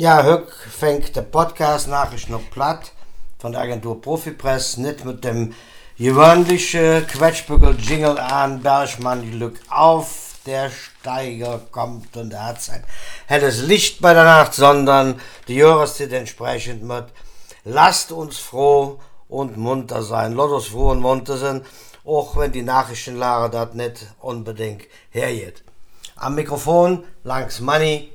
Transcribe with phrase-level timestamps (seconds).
[0.00, 2.92] Ja, Höck fängt der Podcast Nachricht noch platt
[3.40, 5.54] von der Agentur Profipress, nicht mit dem
[5.98, 12.82] gewöhnlichen Quetschbügel-Jingle an, Bergmann Glück auf, der Steiger kommt und er hat sein
[13.26, 17.04] helles Licht bei der Nacht, sondern die Jahreszeit entsprechend mit
[17.64, 21.62] Lasst uns froh und munter sein, lasst uns froh und munter sein,
[22.04, 25.62] auch wenn die Nachrichtenlage das nicht unbedingt hergeht.
[26.16, 28.12] Am Mikrofon langs Money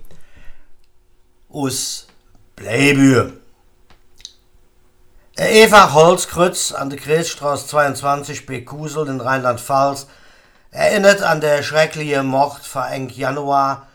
[1.49, 2.07] aus
[2.55, 3.44] Bleibühe.
[5.37, 10.07] Eva Holzkrütz an der Kreisstraße 22 bei Kusel in Rheinland-Pfalz
[10.71, 13.85] erinnert an der schreckliche Mord vor eng Januar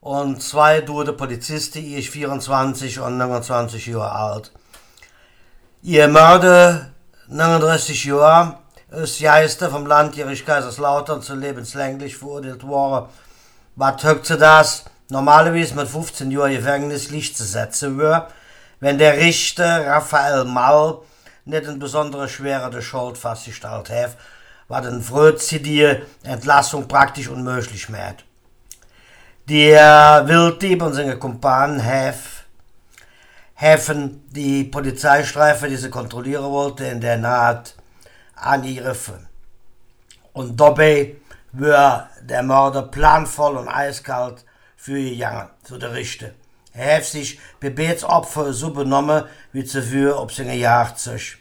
[0.00, 4.52] und zwei tote Polizisten, ich 24 und 29 Jahre alt.
[5.82, 6.90] Ihr Mörder,
[7.28, 8.58] 39 Jahre,
[8.90, 13.06] ist Geister vom Landgericht Kaiserslautern zu lebenslänglich verurteilt worden.
[13.76, 14.84] Was höchste das?
[15.10, 18.28] normalerweise mit 15 Jahren Gefängnis Licht zu setzen wäre,
[18.80, 20.98] wenn der Richter Raphael Mall
[21.44, 24.16] nicht in besondere Schwere der Schuld festgestellt hat,
[24.68, 28.24] was den frühzeitige Entlassung praktisch unmöglich macht.
[29.48, 32.14] Der Wilddieb und seine Kumpanen haben
[34.30, 37.74] die Polizeistreife, die sie kontrollieren wollte, in der Naht
[38.36, 39.28] angegriffen.
[40.32, 41.16] Und dabei
[41.52, 44.44] war der Mörder planvoll und eiskalt
[44.76, 46.30] für gegangen, zu der Richter.
[46.76, 50.56] Hat sich Gebetsopfer so benommen, wie zuvor ob seine
[50.96, 51.36] sich.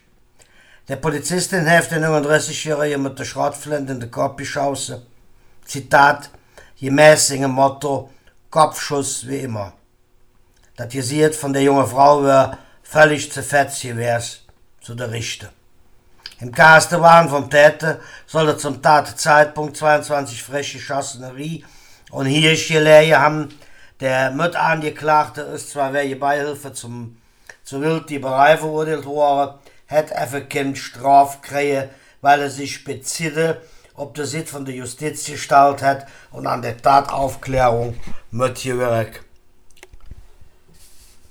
[0.87, 5.03] Der Polizistin hat den 39-Jährigen mit der Schrottflinte in den Kopf geschossen.
[5.63, 6.31] Zitat,
[6.79, 8.09] gemäß seinem Motto,
[8.49, 9.73] Kopfschuss wie immer.
[10.75, 14.39] Das Gesicht von der jungen Frau war völlig zerfetzt gewesen,
[14.81, 15.49] zu der Richter.
[16.39, 21.63] Im Kastenwagen vom Täter soll er zum Tatzeitpunkt 22 frisch geschossene Rie
[22.11, 22.25] und
[22.69, 23.49] gelegen haben,
[23.99, 27.17] der Mitangeklagte ist zwar welche Beihilfe zum,
[27.63, 29.55] zur Wilddieberei verurteilt worden,
[29.87, 31.89] hat einfach keine Straf kriegen,
[32.21, 33.61] weil er sich spezielle
[33.99, 37.97] ob der Sitz von der Justiz gestaltet hat und an der Tataufklärung
[38.31, 39.21] mitgewirkt.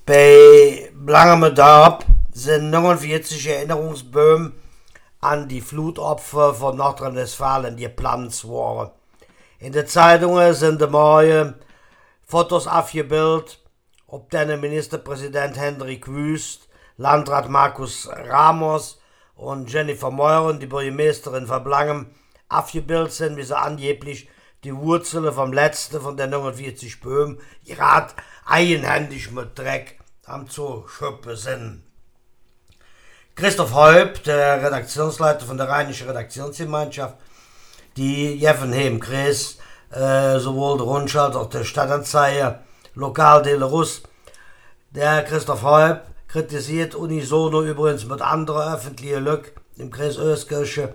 [0.05, 4.53] Bei langem Bedarf sind 49 Erinnerungsböhmen
[5.19, 8.91] an die Flutopfer von Nordrhein-Westfalen geplant worden.
[9.59, 11.55] In den Zeitungen sind morgen
[12.29, 13.57] Fotos abgebildet,
[14.05, 19.01] ob der Ministerpräsident Hendrik Wüst, Landrat Markus Ramos
[19.33, 22.11] und Jennifer Meuren, die Bürgermeisterin von Blangem,
[22.47, 24.29] abgebildet sind, wie sie angeblich
[24.63, 28.13] die Wurzeln vom letzten von der 49 Böhmen gerade
[28.45, 31.83] eigenhändig mit Dreck am zu schöpfen sind.
[33.35, 37.17] Christoph Häupt, der Redaktionsleiter von der Rheinischen Redaktionsgemeinschaft,
[37.97, 39.57] die Jeffenheim Kreis,
[39.91, 42.59] äh, sowohl der Rundschau als auch der Stadtanzeiger,
[42.95, 44.03] lokal Russ.
[44.91, 50.93] Der Christoph Häub kritisiert unisono übrigens mit anderen öffentlichen Lück im Kreis Öskirche,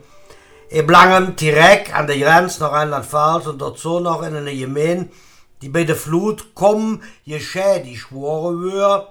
[0.68, 5.08] in Langem direkt an der Grenze nach Rheinland-Pfalz und dazu noch in einer Gemeinde,
[5.62, 9.08] die bei der Flut kommen, geschädigt worden wäre,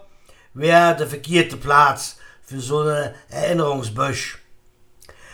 [0.53, 4.42] wäre der verkehrte Platz für so eine Erinnerungsbüsch.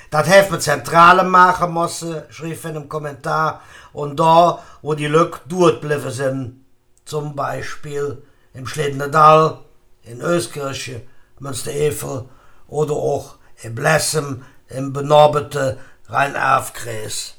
[0.10, 3.62] Das heeft mit Zentrale machen müssen, schrieb in einem Kommentar.
[3.94, 6.66] Und da, wo die Lück durchgeblieben sind,
[7.06, 8.22] zum Beispiel
[8.54, 9.60] im Schlednedal,
[10.04, 11.04] in Öskirche,
[11.40, 12.26] Münster-Evel
[12.68, 15.78] oder auch in Blessem im benorbeten
[16.08, 17.36] Rhein-Erf-Kreis.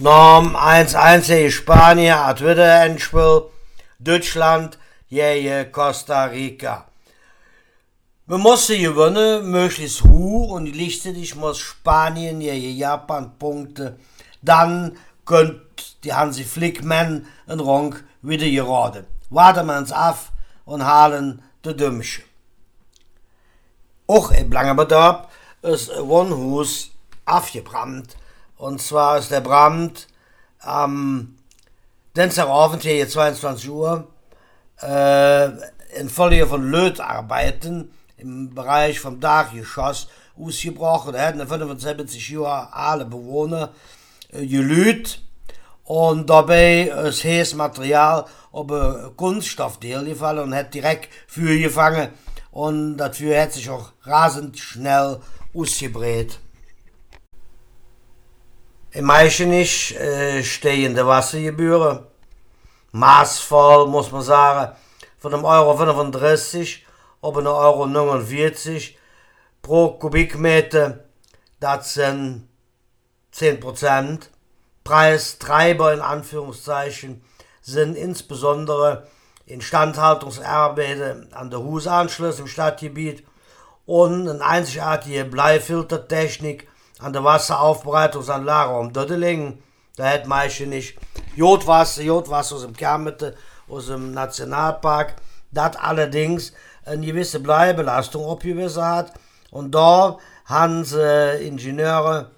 [0.00, 3.42] Norm 1-1 Spanien hat wieder Endspiel.
[3.98, 4.78] Deutschland
[5.08, 6.87] gegen Costa Rica.
[8.28, 13.98] Wir müssen gewinnen, möglichst hoch und gleichzeitig muss Spanien ja Japan Punkte.
[14.42, 15.62] Dann könnt
[16.04, 19.06] die Hansi Flickmann in Rang wieder gerade.
[19.30, 20.18] Warten wir uns ab
[20.66, 22.20] und halen de Dümmsche.
[24.06, 25.28] Auch in Blangebedarf
[25.62, 26.90] ist ein Wohnhaus
[27.24, 28.14] aufgebrannt.
[28.58, 30.06] Und zwar ist der Brand
[30.58, 31.38] am
[32.14, 34.06] Dienstagabend hier 22 Uhr
[34.82, 35.46] äh,
[35.98, 41.12] in Folge von Lötarbeiten im Bereich vom Dachgeschoss ausgebrochen.
[41.12, 43.70] Da hatten 75 Jahre alle Bewohner
[44.32, 45.22] äh, gelüht
[45.84, 52.10] und dabei ist heißes Material auf ein Kunststoffteil gefallen und hat direkt Feuer gefangen
[52.50, 55.20] und dafür hat sich auch rasend schnell
[55.54, 56.40] ausgebreitet.
[58.90, 62.00] Im Meichenich äh, stehen die Wassergebühren
[62.92, 64.74] maßvoll, muss man sagen,
[65.18, 66.84] von einem Euro 35
[67.20, 68.98] auf einen Euro 49
[69.62, 71.04] pro Kubikmeter.
[71.60, 72.48] Das sind
[73.32, 74.30] 10 Prozent.
[74.84, 77.22] Preistreiber in Anführungszeichen
[77.60, 79.06] sind insbesondere
[79.46, 83.24] Instandhaltungsarbeiten an der Husanschluss im Stadtgebiet
[83.86, 86.68] und eine einzigartige Bleifiltertechnik
[87.00, 89.62] an der Wasseraufbereitungsanlage um Dödelingen.
[89.96, 90.98] Da hätte man nicht
[91.34, 93.36] Jodwasser, Jodwasser aus dem Kermete,
[93.68, 95.16] aus dem Nationalpark,
[95.50, 96.52] das allerdings
[96.88, 99.12] eine gewisse Bleibelastung abgewiesen hat.
[99.50, 102.30] Und da haben sie Ingenieure,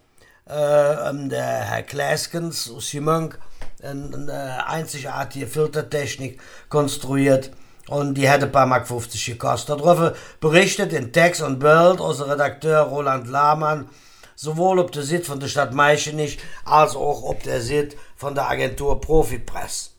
[0.46, 3.38] äh, der Herr Klaskens aus Jemönk,
[3.82, 6.38] eine einzigartige Filtertechnik
[6.68, 7.50] konstruiert
[7.88, 9.80] und die hätte bei Mark 50 gekostet.
[9.80, 13.88] Darüber berichtet in Text und Bild unser Redakteur Roland Lahmann
[14.36, 18.48] sowohl ob der Sitz von der Stadt Meichenich als auch ob der Sitz von der
[18.48, 19.92] Agentur Profipress.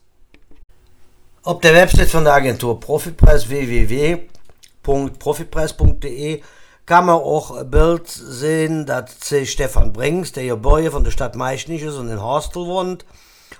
[1.44, 3.48] Ob der Website von der Agentur Profipress
[4.84, 6.42] www.profipress.de
[6.84, 9.46] kann man auch ein Bild sehen, das C.
[9.46, 13.06] Stefan Brings, der Gebäude von der Stadt Meichenich ist und in Horstel wohnt,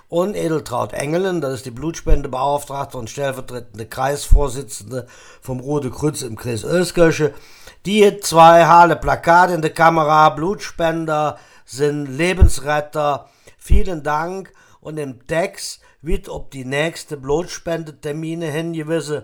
[0.09, 5.07] und Edeltraut Engelen, das ist die Blutspendebeauftragte und stellvertretende Kreisvorsitzende
[5.41, 7.33] vom Rote Kreuz im Kreis Öskirche.
[7.85, 13.29] Die zwei hale Plakate in der Kamera, Blutspender sind Lebensretter.
[13.57, 19.23] Vielen Dank und im Text wird ob die nächste Blutspendetermine hingewiesen.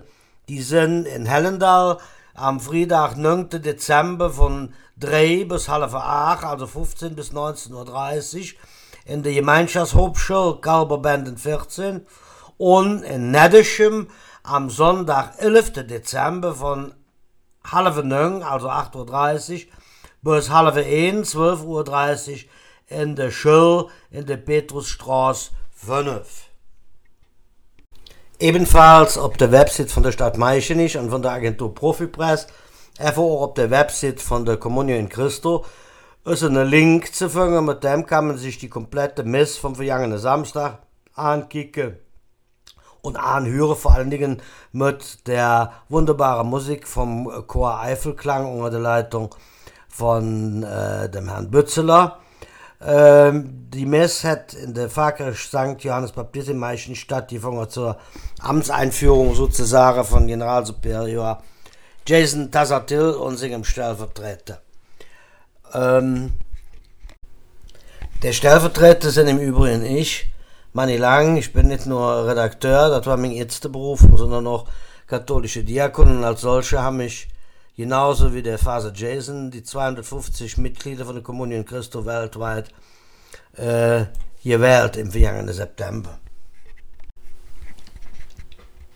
[0.49, 1.99] Die sind in Hellendal
[2.33, 3.61] am Freitag, 9.
[3.61, 8.59] Dezember von 3 bis halb 8, also 15 bis 19.30 Uhr
[9.05, 12.03] in der Gemeinschaftshauptschule Kalberbenden 14
[12.57, 14.07] und in Nedeschem
[14.41, 15.85] am Sonntag, 11.
[15.85, 16.95] Dezember von
[17.63, 19.71] halb 9, also 8.30 Uhr,
[20.23, 22.39] bis halb 1, 12.30 Uhr
[22.87, 26.48] in der Schule in der Petrusstraße 5.
[28.41, 32.47] Ebenfalls auf der Website von der Stadt Meichenich und von der Agentur Profipress,
[32.97, 35.65] einfach auch auf der Website von der Kommune in Christo,
[36.23, 40.19] ist ein Link zu finden, mit dem kann man sich die komplette Miss vom vergangenen
[40.19, 40.79] Samstag
[41.15, 41.97] ankicken
[43.01, 44.41] und anhören, vor allen Dingen
[44.71, 49.35] mit der wunderbaren Musik vom Chor Eifelklang unter der Leitung
[49.89, 52.19] von äh, dem Herrn Bützeler.
[52.81, 55.83] Ähm, die Mess hat in der Pfarrkirche St.
[55.83, 57.97] Johannes Baptist in Meichen stattgefunden zur
[58.39, 61.43] Amtseinführung sozusagen von Generalsuperior
[62.07, 64.61] Jason Tassatil und seinem Stellvertreter.
[65.73, 66.31] Ähm,
[68.23, 70.33] der Stellvertreter sind im Übrigen ich,
[70.73, 71.37] Manni Lang.
[71.37, 74.67] Ich bin nicht nur Redakteur, das war mein erster Beruf, sondern auch
[75.05, 76.17] katholische Diakon.
[76.17, 77.27] Und als solcher haben mich
[77.79, 82.73] genauso wie der Faser Jason die 250 Mitglieder von der Kommunion Christo weltweit
[83.55, 84.03] äh,
[84.43, 86.19] gewählt im vergangenen September.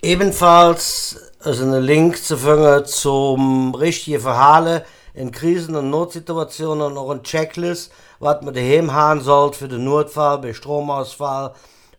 [0.02, 4.84] Ebenfalls ist ein Link zu finden zum richtigen Verhalten
[5.14, 7.90] in Krisen- und Notsituationen noch ein Checklist,
[8.20, 11.54] was man daheim haben sollte für den Notfall, bei Stromausfall,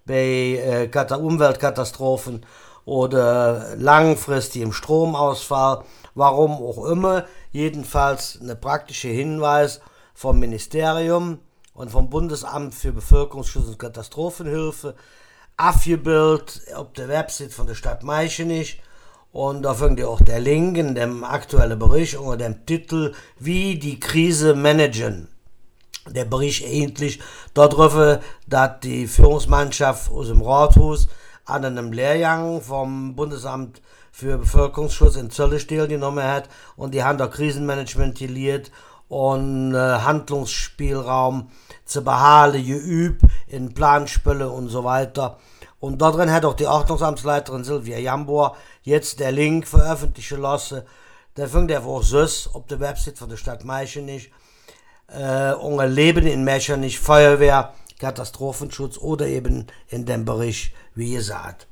[0.04, 2.44] bei äh, Umweltkatastrophen
[2.84, 5.84] oder langfristigem Stromausfall,
[6.14, 7.26] warum auch immer.
[7.50, 9.80] Jedenfalls eine praktische Hinweis
[10.14, 11.38] vom Ministerium
[11.74, 14.94] und vom Bundesamt für Bevölkerungsschutz und Katastrophenhilfe
[15.56, 18.80] abgebildet auf der Website von der Stadt Meichenich
[19.34, 23.76] und da findet ihr auch der Link in dem aktuellen Bericht unter dem Titel Wie
[23.76, 25.26] die Krise managen.
[26.08, 27.18] Der Bericht endlich
[27.52, 31.08] darüber, dass die Führungsmannschaft aus dem Rathaus
[31.44, 33.82] an einem Lehrgang vom Bundesamt
[34.12, 38.70] für Bevölkerungsschutz in Zöllestehl genommen hat und die haben da Krisenmanagement geliert
[39.08, 41.50] und äh, Handlungsspielraum
[41.84, 45.38] zu behalten, geübt in Planspölle und so weiter.
[45.80, 50.82] Und darin hat auch die Ordnungsamtsleiterin Silvia Jambor jetzt der Link veröffentlichen lassen.
[51.36, 54.32] Der findet ihr auch süß auf der Website von der Stadt Meichenich.
[55.08, 61.66] Äh, unser Leben in Mechernich, Feuerwehr, Katastrophenschutz oder eben in dem Bericht, wie gesagt.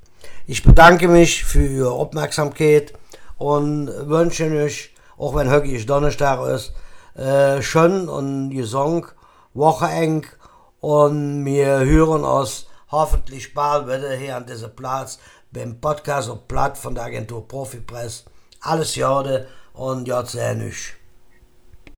[0.46, 2.92] Ich bedanke mich für Ihre Aufmerksamkeit
[3.38, 6.72] und wünsche euch, auch wenn heute Donnerstag ist,
[7.14, 9.06] äh, schön und gesungen,
[9.54, 10.26] Woche eng
[10.80, 15.18] und wir hören uns hoffentlich bald wieder hier an diesem Platz
[15.50, 18.24] beim Podcast und Platt von der Agentur Profipress.
[18.60, 21.01] Alles Jorde und sehr nicht.